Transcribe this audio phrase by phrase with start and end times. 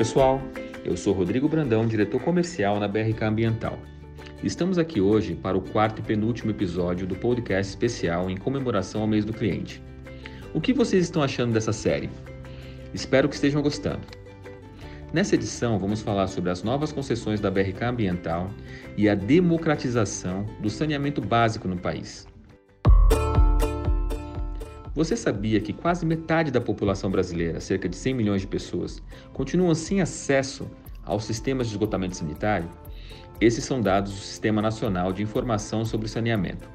[0.00, 0.40] pessoal,
[0.82, 3.78] eu sou Rodrigo Brandão, diretor comercial na BRK Ambiental.
[4.42, 9.06] Estamos aqui hoje para o quarto e penúltimo episódio do podcast especial em comemoração ao
[9.06, 9.82] mês do cliente.
[10.54, 12.08] O que vocês estão achando dessa série?
[12.94, 14.00] Espero que estejam gostando.
[15.12, 18.50] Nessa edição, vamos falar sobre as novas concessões da BRK Ambiental
[18.96, 22.26] e a democratização do saneamento básico no país.
[25.00, 29.74] Você sabia que quase metade da população brasileira, cerca de 100 milhões de pessoas, continuam
[29.74, 30.70] sem acesso
[31.02, 32.68] aos sistemas de esgotamento sanitário?
[33.40, 36.68] Esses são dados do Sistema Nacional de Informação sobre Saneamento.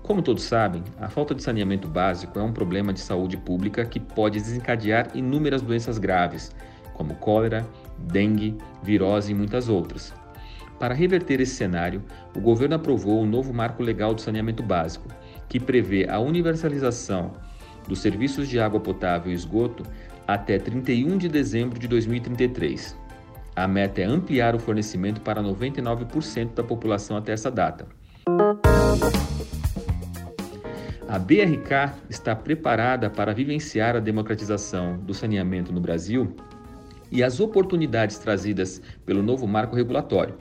[0.00, 3.98] Como todos sabem, a falta de saneamento básico é um problema de saúde pública que
[3.98, 6.54] pode desencadear inúmeras doenças graves,
[6.94, 10.14] como cólera, dengue, virose e muitas outras.
[10.78, 12.00] Para reverter esse cenário,
[12.32, 15.08] o governo aprovou o novo Marco Legal do Saneamento Básico,
[15.50, 17.32] que prevê a universalização
[17.86, 19.82] dos serviços de água potável e esgoto
[20.26, 22.96] até 31 de dezembro de 2033.
[23.56, 27.86] A meta é ampliar o fornecimento para 99% da população até essa data.
[31.08, 36.36] A BRK está preparada para vivenciar a democratização do saneamento no Brasil
[37.10, 40.36] e as oportunidades trazidas pelo novo marco regulatório.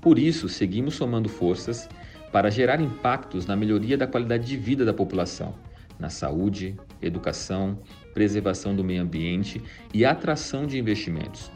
[0.00, 1.88] Por isso, seguimos somando forças
[2.32, 5.54] para gerar impactos na melhoria da qualidade de vida da população,
[5.98, 7.78] na saúde, educação,
[8.12, 11.50] preservação do meio ambiente e atração de investimentos.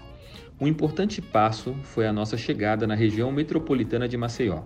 [0.61, 4.63] Um importante passo foi a nossa chegada na região metropolitana de Maceió,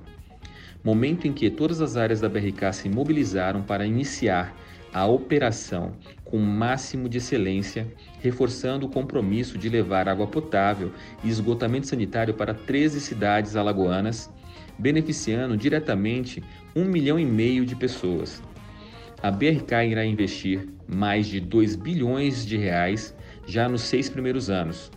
[0.82, 4.54] momento em que todas as áreas da BRK se mobilizaram para iniciar
[4.92, 5.92] a operação
[6.24, 7.86] com o máximo de excelência,
[8.20, 10.92] reforçando o compromisso de levar água potável
[11.24, 14.30] e esgotamento sanitário para 13 cidades alagoanas
[14.78, 16.42] beneficiando diretamente
[16.74, 18.42] um milhão e meio de pessoas.
[19.22, 23.14] A BRK irá investir mais de 2 bilhões de reais
[23.46, 24.90] já nos seis primeiros anos,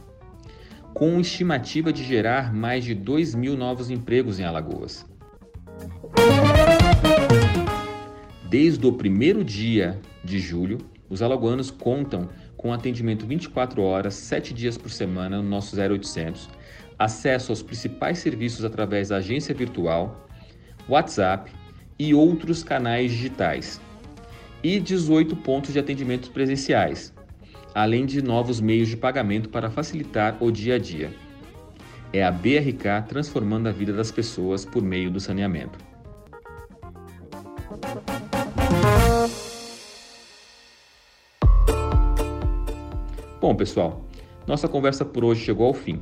[0.94, 5.06] com estimativa de gerar mais de 2 mil novos empregos em Alagoas.
[8.50, 10.78] Desde o primeiro dia de julho,
[11.10, 16.50] os alagoanos contam com atendimento 24 horas, 7 dias por semana no nosso 0800,
[16.98, 20.28] acesso aos principais serviços através da agência virtual,
[20.90, 21.52] WhatsApp
[22.00, 23.80] e outros canais digitais,
[24.64, 27.14] e 18 pontos de atendimento presenciais,
[27.74, 31.12] além de novos meios de pagamento para facilitar o dia a dia.
[32.12, 35.78] É a BRK transformando a vida das pessoas por meio do saneamento.
[43.40, 44.04] Bom, pessoal,
[44.48, 46.02] nossa conversa por hoje chegou ao fim.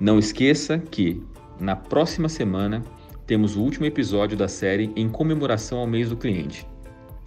[0.00, 1.22] Não esqueça que,
[1.60, 2.82] na próxima semana,
[3.26, 6.66] temos o último episódio da série em comemoração ao mês do cliente.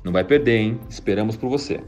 [0.04, 0.80] Não vai perder, hein?
[0.90, 1.80] Esperamos por você.